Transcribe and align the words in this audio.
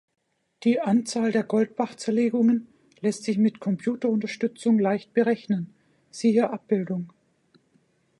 Die 0.63 0.81
Anzahl 0.81 1.31
der 1.31 1.43
Goldbach-Zerlegungen 1.43 2.67
lässt 3.01 3.23
sich 3.23 3.37
mit 3.37 3.59
Computerunterstützung 3.59 4.79
leicht 4.79 5.13
berechnen, 5.13 5.75
siehe 6.09 6.49
Abbildung. 6.49 7.13